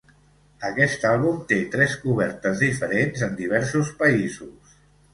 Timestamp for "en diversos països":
3.31-4.79